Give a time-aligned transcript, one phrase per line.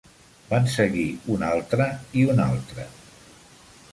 [0.53, 1.03] Van seguir
[1.35, 1.87] un altre
[2.21, 2.87] i un altre.